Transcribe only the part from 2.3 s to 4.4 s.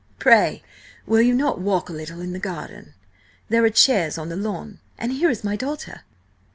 the garden? There are chairs on the